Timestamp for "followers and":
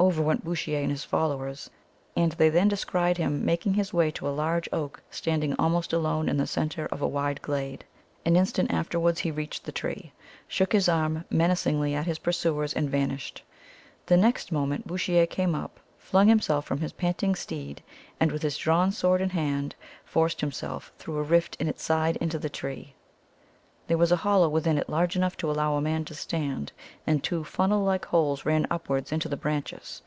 1.04-2.32